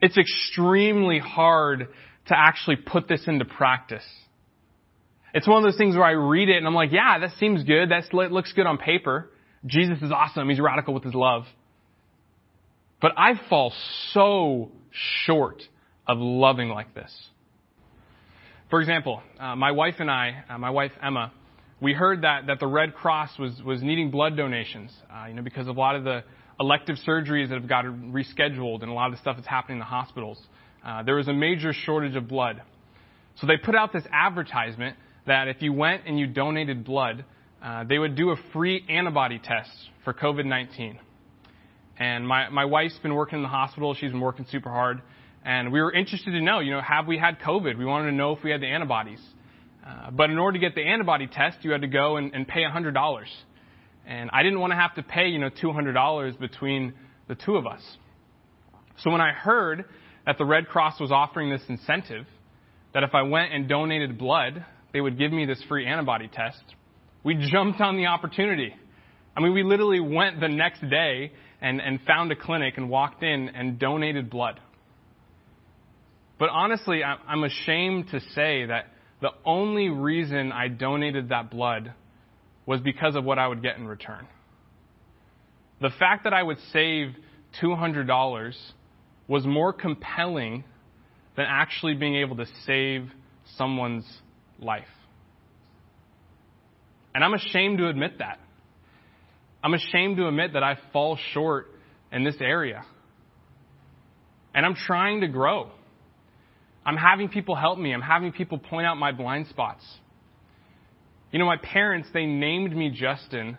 It's 0.00 0.16
extremely 0.16 1.18
hard 1.18 1.88
to 2.26 2.34
actually 2.38 2.76
put 2.76 3.08
this 3.08 3.24
into 3.26 3.44
practice. 3.44 4.04
It's 5.34 5.48
one 5.48 5.58
of 5.58 5.64
those 5.64 5.78
things 5.78 5.94
where 5.94 6.04
I 6.04 6.12
read 6.12 6.48
it 6.48 6.58
and 6.58 6.66
I'm 6.66 6.74
like, 6.74 6.92
yeah, 6.92 7.18
that 7.20 7.30
seems 7.38 7.64
good. 7.64 7.90
That 7.90 8.12
looks 8.12 8.52
good 8.52 8.66
on 8.66 8.78
paper. 8.78 9.30
Jesus 9.64 9.98
is 10.02 10.10
awesome. 10.12 10.48
He's 10.48 10.60
radical 10.60 10.92
with 10.92 11.04
his 11.04 11.14
love. 11.14 11.44
But 13.00 13.12
I 13.16 13.32
fall 13.48 13.72
so 14.12 14.70
short 15.24 15.62
of 16.06 16.18
loving 16.18 16.68
like 16.68 16.94
this. 16.94 17.12
For 18.70 18.80
example, 18.80 19.22
uh, 19.38 19.56
my 19.56 19.72
wife 19.72 19.96
and 19.98 20.10
I, 20.10 20.44
uh, 20.48 20.58
my 20.58 20.70
wife 20.70 20.92
Emma, 21.02 21.32
we 21.80 21.92
heard 21.92 22.22
that, 22.22 22.46
that 22.46 22.60
the 22.60 22.66
Red 22.66 22.94
Cross 22.94 23.38
was, 23.38 23.60
was 23.64 23.82
needing 23.82 24.10
blood 24.10 24.36
donations, 24.36 24.92
uh, 25.12 25.26
you 25.26 25.34
know, 25.34 25.42
because 25.42 25.66
of 25.66 25.76
a 25.76 25.80
lot 25.80 25.96
of 25.96 26.04
the 26.04 26.22
elective 26.60 26.96
surgeries 27.06 27.48
that 27.48 27.58
have 27.58 27.68
got 27.68 27.84
rescheduled 27.84 28.82
and 28.82 28.90
a 28.90 28.94
lot 28.94 29.06
of 29.06 29.12
the 29.12 29.18
stuff 29.18 29.36
that's 29.36 29.48
happening 29.48 29.76
in 29.76 29.80
the 29.80 29.84
hospitals. 29.84 30.38
Uh, 30.84 31.02
there 31.02 31.16
was 31.16 31.28
a 31.28 31.32
major 31.32 31.72
shortage 31.72 32.14
of 32.16 32.28
blood. 32.28 32.62
So 33.36 33.46
they 33.46 33.56
put 33.56 33.74
out 33.74 33.92
this 33.92 34.04
advertisement 34.12 34.96
that 35.26 35.48
if 35.48 35.62
you 35.62 35.72
went 35.72 36.02
and 36.06 36.18
you 36.18 36.26
donated 36.26 36.84
blood, 36.84 37.24
uh, 37.62 37.84
they 37.84 37.98
would 37.98 38.16
do 38.16 38.30
a 38.30 38.36
free 38.52 38.84
antibody 38.88 39.38
test 39.38 39.70
for 40.04 40.12
COVID 40.12 40.44
19. 40.44 40.98
And 41.98 42.26
my, 42.26 42.48
my 42.48 42.64
wife's 42.64 42.98
been 42.98 43.14
working 43.14 43.38
in 43.38 43.42
the 43.42 43.48
hospital. 43.48 43.94
She's 43.94 44.10
been 44.10 44.20
working 44.20 44.46
super 44.50 44.70
hard. 44.70 45.02
And 45.44 45.72
we 45.72 45.80
were 45.80 45.92
interested 45.92 46.32
to 46.32 46.40
know, 46.40 46.60
you 46.60 46.72
know, 46.72 46.80
have 46.80 47.06
we 47.06 47.18
had 47.18 47.38
COVID? 47.40 47.76
We 47.76 47.84
wanted 47.84 48.10
to 48.10 48.16
know 48.16 48.32
if 48.32 48.42
we 48.42 48.50
had 48.50 48.60
the 48.60 48.66
antibodies. 48.66 49.20
Uh, 49.86 50.10
but 50.10 50.30
in 50.30 50.38
order 50.38 50.58
to 50.58 50.60
get 50.60 50.74
the 50.74 50.82
antibody 50.82 51.26
test, 51.26 51.58
you 51.62 51.72
had 51.72 51.82
to 51.82 51.88
go 51.88 52.16
and, 52.16 52.34
and 52.34 52.46
pay 52.46 52.62
$100. 52.62 53.24
And 54.06 54.30
I 54.32 54.42
didn't 54.42 54.60
want 54.60 54.72
to 54.72 54.76
have 54.76 54.94
to 54.94 55.02
pay, 55.02 55.28
you 55.28 55.38
know, 55.38 55.50
$200 55.50 56.38
between 56.38 56.94
the 57.28 57.34
two 57.34 57.56
of 57.56 57.66
us. 57.66 57.82
So 58.98 59.10
when 59.10 59.20
I 59.20 59.32
heard 59.32 59.84
that 60.26 60.38
the 60.38 60.44
Red 60.44 60.68
Cross 60.68 61.00
was 61.00 61.10
offering 61.10 61.50
this 61.50 61.62
incentive, 61.68 62.26
that 62.94 63.02
if 63.02 63.14
I 63.14 63.22
went 63.22 63.52
and 63.52 63.68
donated 63.68 64.18
blood, 64.18 64.64
they 64.92 65.00
would 65.00 65.18
give 65.18 65.32
me 65.32 65.46
this 65.46 65.62
free 65.68 65.86
antibody 65.86 66.28
test, 66.28 66.62
we 67.24 67.34
jumped 67.50 67.80
on 67.80 67.96
the 67.96 68.06
opportunity. 68.06 68.74
I 69.36 69.40
mean, 69.40 69.54
we 69.54 69.62
literally 69.62 70.00
went 70.00 70.40
the 70.40 70.48
next 70.48 70.80
day 70.88 71.32
and, 71.60 71.80
and 71.80 72.00
found 72.06 72.30
a 72.32 72.36
clinic 72.36 72.74
and 72.76 72.90
walked 72.90 73.22
in 73.22 73.48
and 73.50 73.78
donated 73.78 74.28
blood. 74.28 74.60
But 76.38 76.50
honestly, 76.50 77.02
I'm 77.04 77.44
ashamed 77.44 78.08
to 78.10 78.20
say 78.34 78.66
that 78.66 78.86
the 79.20 79.30
only 79.44 79.88
reason 79.88 80.50
I 80.50 80.68
donated 80.68 81.28
that 81.28 81.50
blood 81.50 81.92
was 82.66 82.80
because 82.80 83.14
of 83.14 83.24
what 83.24 83.38
I 83.38 83.46
would 83.46 83.62
get 83.62 83.76
in 83.76 83.86
return. 83.86 84.26
The 85.80 85.90
fact 85.98 86.24
that 86.24 86.32
I 86.32 86.42
would 86.42 86.58
save 86.72 87.14
$200 87.62 88.54
was 89.28 89.46
more 89.46 89.72
compelling 89.72 90.64
than 91.36 91.46
actually 91.48 91.94
being 91.94 92.16
able 92.16 92.36
to 92.36 92.46
save 92.66 93.08
someone's 93.56 94.04
life. 94.62 94.84
And 97.14 97.22
I'm 97.22 97.34
ashamed 97.34 97.78
to 97.78 97.88
admit 97.88 98.18
that. 98.18 98.38
I'm 99.62 99.74
ashamed 99.74 100.16
to 100.16 100.26
admit 100.26 100.54
that 100.54 100.62
I 100.62 100.78
fall 100.92 101.18
short 101.32 101.68
in 102.10 102.24
this 102.24 102.36
area. 102.40 102.84
And 104.54 104.66
I'm 104.66 104.74
trying 104.74 105.20
to 105.20 105.28
grow. 105.28 105.70
I'm 106.84 106.96
having 106.96 107.28
people 107.28 107.54
help 107.54 107.78
me. 107.78 107.92
I'm 107.92 108.02
having 108.02 108.32
people 108.32 108.58
point 108.58 108.86
out 108.86 108.96
my 108.96 109.12
blind 109.12 109.46
spots. 109.48 109.84
You 111.30 111.38
know, 111.38 111.46
my 111.46 111.56
parents, 111.56 112.08
they 112.12 112.26
named 112.26 112.74
me 112.74 112.90
Justin 112.90 113.56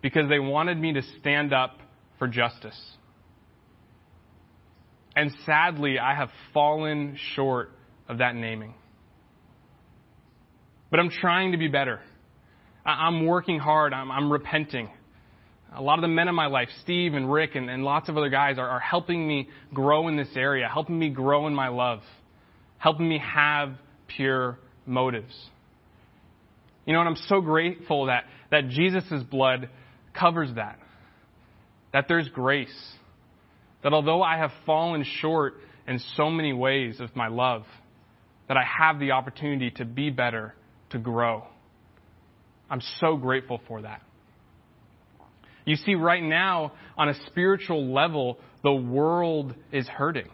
because 0.00 0.28
they 0.28 0.40
wanted 0.40 0.78
me 0.78 0.94
to 0.94 1.02
stand 1.20 1.52
up 1.52 1.78
for 2.18 2.26
justice. 2.26 2.78
And 5.14 5.30
sadly, 5.44 5.98
I 5.98 6.14
have 6.14 6.30
fallen 6.54 7.18
short 7.34 7.70
of 8.08 8.18
that 8.18 8.34
naming. 8.34 8.74
But 10.92 11.00
I'm 11.00 11.08
trying 11.08 11.52
to 11.52 11.58
be 11.58 11.68
better. 11.68 12.00
I'm 12.84 13.24
working 13.24 13.58
hard. 13.58 13.94
I'm, 13.94 14.10
I'm 14.10 14.30
repenting. 14.30 14.90
A 15.74 15.80
lot 15.80 15.98
of 15.98 16.02
the 16.02 16.08
men 16.08 16.28
in 16.28 16.34
my 16.34 16.48
life, 16.48 16.68
Steve 16.82 17.14
and 17.14 17.32
Rick 17.32 17.54
and, 17.54 17.70
and 17.70 17.82
lots 17.82 18.10
of 18.10 18.18
other 18.18 18.28
guys, 18.28 18.58
are, 18.58 18.68
are 18.68 18.78
helping 18.78 19.26
me 19.26 19.48
grow 19.72 20.08
in 20.08 20.18
this 20.18 20.28
area, 20.36 20.68
helping 20.68 20.98
me 20.98 21.08
grow 21.08 21.46
in 21.46 21.54
my 21.54 21.68
love, 21.68 22.00
helping 22.76 23.08
me 23.08 23.18
have 23.18 23.72
pure 24.06 24.58
motives. 24.84 25.34
You 26.84 26.92
know, 26.92 27.00
and 27.00 27.08
I'm 27.08 27.24
so 27.26 27.40
grateful 27.40 28.06
that, 28.06 28.24
that 28.50 28.68
Jesus' 28.68 29.22
blood 29.22 29.70
covers 30.12 30.50
that. 30.56 30.78
That 31.94 32.04
there's 32.06 32.28
grace. 32.28 32.92
That 33.82 33.94
although 33.94 34.22
I 34.22 34.36
have 34.36 34.50
fallen 34.66 35.06
short 35.20 35.54
in 35.88 36.00
so 36.18 36.28
many 36.28 36.52
ways 36.52 37.00
of 37.00 37.16
my 37.16 37.28
love, 37.28 37.64
that 38.48 38.58
I 38.58 38.64
have 38.64 38.98
the 38.98 39.12
opportunity 39.12 39.70
to 39.76 39.86
be 39.86 40.10
better, 40.10 40.54
to 40.92 40.98
grow. 40.98 41.44
I'm 42.70 42.82
so 43.00 43.16
grateful 43.16 43.60
for 43.68 43.82
that. 43.82 44.02
You 45.64 45.76
see, 45.76 45.94
right 45.94 46.22
now, 46.22 46.72
on 46.96 47.08
a 47.08 47.14
spiritual 47.26 47.92
level, 47.92 48.38
the 48.62 48.72
world 48.72 49.54
is 49.70 49.86
hurting. 49.86 50.28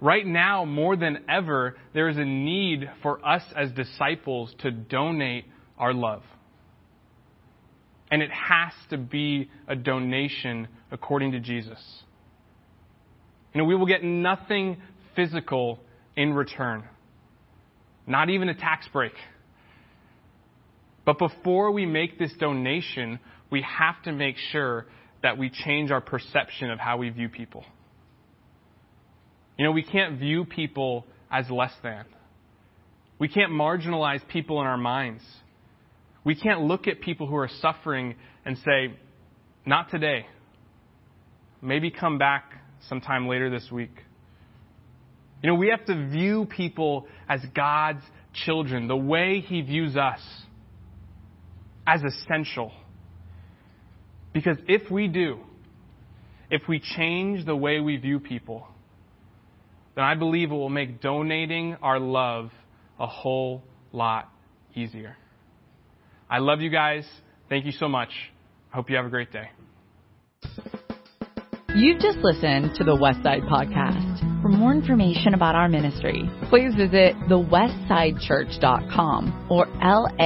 Right 0.00 0.26
now, 0.26 0.64
more 0.64 0.96
than 0.96 1.24
ever, 1.28 1.76
there 1.94 2.08
is 2.08 2.16
a 2.16 2.24
need 2.24 2.90
for 3.02 3.26
us 3.26 3.42
as 3.56 3.70
disciples 3.72 4.54
to 4.58 4.70
donate 4.70 5.46
our 5.78 5.94
love. 5.94 6.22
And 8.10 8.20
it 8.22 8.30
has 8.30 8.72
to 8.90 8.98
be 8.98 9.50
a 9.66 9.74
donation 9.74 10.68
according 10.90 11.32
to 11.32 11.40
Jesus. 11.40 11.78
You 13.54 13.60
know, 13.60 13.64
we 13.64 13.76
will 13.76 13.86
get 13.86 14.04
nothing 14.04 14.76
physical 15.16 15.78
in 16.16 16.34
return, 16.34 16.84
not 18.06 18.30
even 18.30 18.48
a 18.48 18.54
tax 18.54 18.86
break. 18.92 19.12
But 21.04 21.18
before 21.18 21.70
we 21.70 21.86
make 21.86 22.18
this 22.18 22.32
donation, 22.38 23.18
we 23.50 23.62
have 23.62 24.02
to 24.04 24.12
make 24.12 24.36
sure 24.52 24.86
that 25.22 25.38
we 25.38 25.50
change 25.50 25.90
our 25.90 26.00
perception 26.00 26.70
of 26.70 26.78
how 26.78 26.96
we 26.98 27.10
view 27.10 27.28
people. 27.28 27.64
You 29.58 29.64
know, 29.64 29.72
we 29.72 29.82
can't 29.82 30.18
view 30.18 30.44
people 30.44 31.06
as 31.30 31.48
less 31.50 31.72
than. 31.82 32.04
We 33.18 33.28
can't 33.28 33.52
marginalize 33.52 34.26
people 34.28 34.60
in 34.60 34.66
our 34.66 34.76
minds. 34.76 35.22
We 36.24 36.34
can't 36.34 36.62
look 36.62 36.88
at 36.88 37.00
people 37.00 37.26
who 37.26 37.36
are 37.36 37.50
suffering 37.60 38.16
and 38.44 38.56
say, 38.58 38.98
not 39.64 39.90
today. 39.90 40.26
Maybe 41.62 41.90
come 41.90 42.18
back 42.18 42.52
sometime 42.88 43.28
later 43.28 43.50
this 43.50 43.70
week. 43.70 43.96
You 45.44 45.50
know, 45.50 45.56
we 45.56 45.68
have 45.68 45.84
to 45.84 46.08
view 46.08 46.46
people 46.46 47.06
as 47.28 47.38
God's 47.54 48.00
children, 48.32 48.88
the 48.88 48.96
way 48.96 49.40
He 49.40 49.60
views 49.60 49.94
us, 49.94 50.20
as 51.86 52.00
essential. 52.02 52.72
Because 54.32 54.56
if 54.66 54.90
we 54.90 55.06
do, 55.06 55.40
if 56.50 56.62
we 56.66 56.80
change 56.80 57.44
the 57.44 57.54
way 57.54 57.78
we 57.80 57.98
view 57.98 58.20
people, 58.20 58.66
then 59.94 60.04
I 60.04 60.14
believe 60.14 60.50
it 60.50 60.54
will 60.54 60.70
make 60.70 61.02
donating 61.02 61.76
our 61.82 62.00
love 62.00 62.50
a 62.98 63.06
whole 63.06 63.62
lot 63.92 64.30
easier. 64.74 65.14
I 66.30 66.38
love 66.38 66.62
you 66.62 66.70
guys. 66.70 67.04
Thank 67.50 67.66
you 67.66 67.72
so 67.72 67.86
much. 67.86 68.08
I 68.72 68.76
Hope 68.76 68.88
you 68.88 68.96
have 68.96 69.04
a 69.04 69.10
great 69.10 69.30
day. 69.30 69.50
You've 71.76 72.00
just 72.00 72.16
listened 72.20 72.76
to 72.76 72.84
the 72.84 72.96
Westside 72.96 73.46
Podcast. 73.46 74.33
For 74.44 74.50
more 74.50 74.72
information 74.72 75.32
about 75.32 75.54
our 75.54 75.70
ministry, 75.70 76.28
please 76.50 76.74
visit 76.74 77.16
thewestsidechurch.com 77.30 79.46
or 79.48 79.64
laicc.net. 79.80 80.24